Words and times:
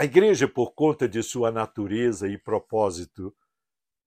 A 0.00 0.04
igreja, 0.04 0.48
por 0.48 0.72
conta 0.72 1.06
de 1.06 1.22
sua 1.22 1.52
natureza 1.52 2.26
e 2.26 2.38
propósito, 2.38 3.36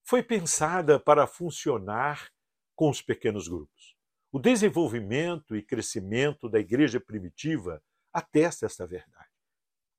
foi 0.02 0.24
pensada 0.24 1.00
para 1.00 1.28
funcionar 1.28 2.32
com 2.76 2.90
os 2.90 3.00
pequenos 3.00 3.48
grupos. 3.48 3.96
O 4.32 4.40
desenvolvimento 4.40 5.56
e 5.56 5.62
crescimento 5.62 6.50
da 6.50 6.60
igreja 6.60 7.00
primitiva 7.00 7.80
atesta 8.12 8.66
esta 8.66 8.88
verdade. 8.88 9.30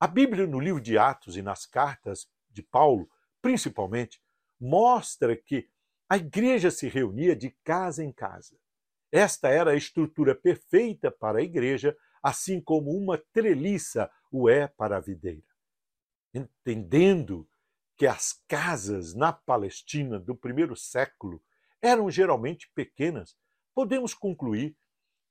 A 0.00 0.08
Bíblia, 0.08 0.48
no 0.48 0.58
livro 0.58 0.80
de 0.80 0.98
Atos 0.98 1.36
e 1.36 1.42
nas 1.42 1.64
cartas 1.64 2.26
de 2.50 2.64
Paulo, 2.64 3.08
principalmente, 3.40 4.20
mostra 4.58 5.36
que 5.36 5.68
a 6.08 6.16
igreja 6.16 6.72
se 6.72 6.88
reunia 6.88 7.36
de 7.36 7.50
casa 7.62 8.02
em 8.02 8.10
casa. 8.10 8.58
Esta 9.12 9.48
era 9.48 9.70
a 9.70 9.76
estrutura 9.76 10.34
perfeita 10.34 11.08
para 11.12 11.38
a 11.38 11.42
igreja, 11.44 11.96
assim 12.20 12.60
como 12.60 12.90
uma 12.90 13.16
treliça 13.32 14.10
o 14.28 14.50
é 14.50 14.66
para 14.66 14.96
a 14.96 15.00
videira. 15.00 15.53
Entendendo 16.34 17.48
que 17.96 18.06
as 18.06 18.32
casas 18.48 19.14
na 19.14 19.32
Palestina 19.32 20.18
do 20.18 20.34
primeiro 20.34 20.74
século 20.74 21.40
eram 21.80 22.10
geralmente 22.10 22.68
pequenas, 22.74 23.36
podemos 23.72 24.12
concluir 24.12 24.76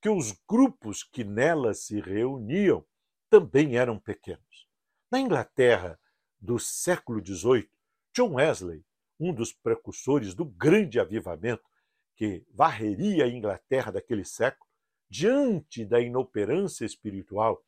que 0.02 0.10
os 0.10 0.32
grupos 0.48 1.04
que 1.04 1.24
nelas 1.24 1.86
se 1.86 2.00
reuniam 2.00 2.86
também 3.30 3.76
eram 3.76 4.00
pequenos. 4.00 4.68
Na 5.12 5.20
Inglaterra 5.20 6.00
do 6.40 6.58
século 6.60 7.26
XVIII, 7.26 7.70
John 8.14 8.36
Wesley, 8.36 8.86
um 9.20 9.34
dos 9.34 9.52
precursores 9.54 10.34
do 10.34 10.46
grande 10.46 11.00
avivamento 11.00 11.64
que 12.16 12.46
varreria 12.54 13.26
a 13.26 13.30
Inglaterra 13.30 13.92
daquele 13.92 14.24
século, 14.24 14.70
diante 15.10 15.86
da 15.86 16.00
inoperância 16.00 16.86
espiritual 16.86 17.64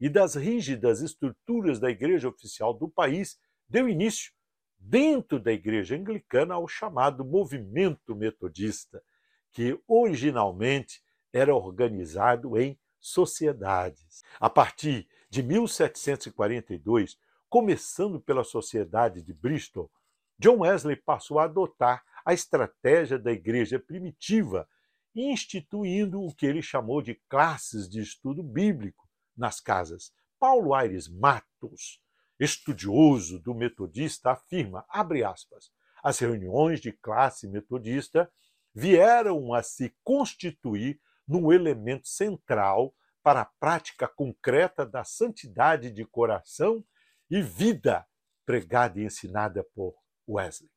e 0.00 0.08
das 0.08 0.34
rígidas 0.34 1.00
estruturas 1.00 1.80
da 1.80 1.90
igreja 1.90 2.28
oficial 2.28 2.72
do 2.72 2.88
país, 2.88 3.38
deu 3.68 3.88
início, 3.88 4.32
dentro 4.78 5.40
da 5.40 5.52
igreja 5.52 5.96
anglicana, 5.96 6.54
ao 6.54 6.68
chamado 6.68 7.24
movimento 7.24 8.14
metodista, 8.14 9.02
que 9.50 9.78
originalmente 9.88 11.02
era 11.32 11.54
organizado 11.54 12.56
em 12.56 12.78
sociedades. 13.00 14.22
A 14.38 14.48
partir 14.48 15.08
de 15.28 15.42
1742, 15.42 17.18
começando 17.48 18.20
pela 18.20 18.44
Sociedade 18.44 19.22
de 19.22 19.32
Bristol, 19.32 19.90
John 20.38 20.58
Wesley 20.58 20.96
passou 20.96 21.40
a 21.40 21.44
adotar 21.44 22.04
a 22.24 22.32
estratégia 22.32 23.18
da 23.18 23.32
igreja 23.32 23.78
primitiva, 23.78 24.68
instituindo 25.14 26.22
o 26.22 26.32
que 26.32 26.46
ele 26.46 26.62
chamou 26.62 27.02
de 27.02 27.16
classes 27.28 27.88
de 27.88 28.00
estudo 28.00 28.42
bíblico 28.42 29.07
nas 29.38 29.60
casas. 29.60 30.12
Paulo 30.38 30.74
Aires 30.74 31.08
Matos, 31.08 32.00
estudioso 32.38 33.38
do 33.38 33.54
metodista, 33.54 34.32
afirma, 34.32 34.84
abre 34.88 35.24
aspas, 35.24 35.70
as 36.02 36.18
reuniões 36.18 36.80
de 36.80 36.92
classe 36.92 37.48
metodista 37.48 38.30
vieram 38.74 39.52
a 39.52 39.62
se 39.62 39.94
constituir 40.04 41.00
num 41.26 41.52
elemento 41.52 42.06
central 42.06 42.94
para 43.22 43.42
a 43.42 43.50
prática 43.58 44.06
concreta 44.06 44.86
da 44.86 45.04
santidade 45.04 45.90
de 45.90 46.04
coração 46.04 46.84
e 47.30 47.42
vida 47.42 48.06
pregada 48.46 48.98
e 48.98 49.04
ensinada 49.04 49.62
por 49.74 49.94
Wesley. 50.26 50.70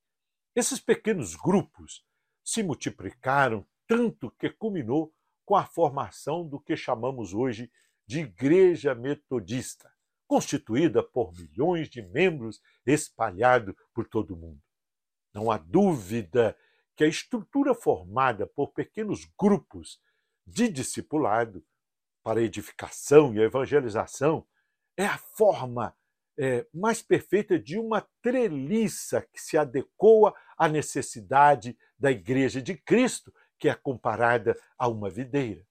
Esses 0.56 0.80
pequenos 0.80 1.36
grupos 1.36 2.06
se 2.44 2.62
multiplicaram 2.64 3.66
tanto 3.88 4.32
que 4.32 4.50
culminou 4.50 5.14
com 5.46 5.56
a 5.56 5.66
formação 5.66 6.46
do 6.48 6.60
que 6.60 6.76
chamamos 6.76 7.34
hoje 7.34 7.72
de 8.12 8.20
Igreja 8.20 8.94
Metodista, 8.94 9.90
constituída 10.28 11.02
por 11.02 11.32
milhões 11.32 11.90
de 11.90 12.02
membros 12.02 12.62
espalhados 12.86 13.74
por 13.94 14.06
todo 14.06 14.34
o 14.34 14.38
mundo. 14.38 14.62
Não 15.34 15.50
há 15.50 15.58
dúvida 15.58 16.58
que 16.94 17.06
a 17.06 17.08
estrutura 17.08 17.74
formada 17.74 18.46
por 18.46 18.74
pequenos 18.74 19.24
grupos 19.40 19.98
de 20.46 20.68
discipulado 20.68 21.66
para 22.22 22.42
edificação 22.42 23.34
e 23.34 23.40
evangelização 23.40 24.46
é 24.98 25.06
a 25.06 25.18
forma 25.18 25.96
é, 26.38 26.68
mais 26.74 27.02
perfeita 27.02 27.58
de 27.58 27.80
uma 27.80 28.06
treliça 28.22 29.22
que 29.22 29.40
se 29.40 29.58
adequa 29.58 30.34
à 30.58 30.68
necessidade 30.68 31.78
da 31.98 32.12
Igreja 32.12 32.62
de 32.62 32.76
Cristo, 32.76 33.34
que 33.58 33.70
é 33.70 33.74
comparada 33.74 34.60
a 34.78 34.90
uma 34.90 35.10
videira. 35.10 35.66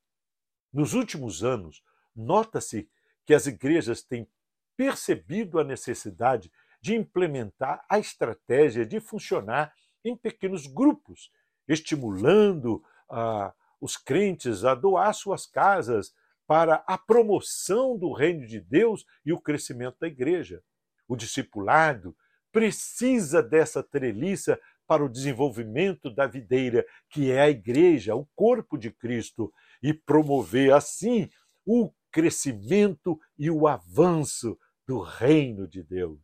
Nos 0.73 0.95
últimos 0.95 1.45
anos, 1.45 1.83
nota-se 2.21 2.89
que 3.25 3.35
as 3.35 3.47
igrejas 3.47 4.03
têm 4.03 4.29
percebido 4.77 5.59
a 5.59 5.65
necessidade 5.65 6.51
de 6.81 6.95
implementar 6.95 7.85
a 7.89 7.99
estratégia 7.99 8.87
de 8.87 9.01
funcionar 9.01 9.73
em 10.05 10.17
pequenos 10.17 10.67
grupos, 10.67 11.31
estimulando 11.69 12.83
ah, 13.09 13.53
os 13.81 13.97
crentes 13.97 14.65
a 14.65 14.75
doar 14.75 15.13
suas 15.15 15.47
casas 15.47 16.15
para 16.47 16.83
a 16.87 16.99
promoção 16.99 17.97
do 17.97 18.13
reino 18.13 18.47
de 18.47 18.61
Deus 18.61 19.05
e 19.25 19.33
o 19.33 19.41
crescimento 19.41 19.97
da 20.01 20.09
igreja. 20.09 20.63
O 21.07 21.15
discipulado 21.15 22.17
precisa 22.51 23.43
dessa 23.43 23.83
treliça 23.83 24.59
para 24.87 25.05
o 25.05 25.09
desenvolvimento 25.09 26.11
da 26.11 26.27
videira, 26.27 26.85
que 27.09 27.31
é 27.31 27.41
a 27.43 27.51
igreja, 27.51 28.17
o 28.17 28.27
corpo 28.35 28.77
de 28.77 28.91
Cristo, 28.91 29.53
e 29.81 29.95
promover 29.95 30.73
assim 30.73 31.31
o 31.65 31.93
crescimento 32.11 33.19
e 33.39 33.51
o 33.51 33.67
avanço 33.67 34.59
do 34.87 35.01
reino 35.01 35.69
de 35.69 35.83
Deus. 35.83 36.21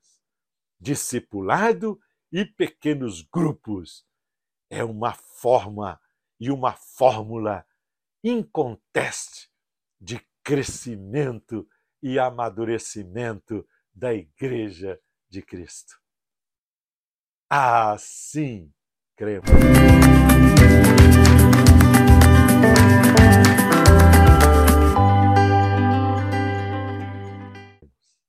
Discipulado 0.81 1.99
e 2.33 2.45
pequenos 2.45 3.23
grupos 3.23 4.05
é 4.69 4.85
uma 4.85 5.13
forma 5.13 6.01
e 6.39 6.51
uma 6.51 6.73
fórmula 6.73 7.65
inconteste 8.23 9.51
de 10.01 10.21
crescimento 10.43 11.69
e 12.03 12.19
amadurecimento 12.19 13.67
da 13.95 14.13
Igreja 14.13 15.01
de 15.29 15.43
Cristo. 15.43 15.99
Assim 17.49 18.73
cremos. 19.17 19.49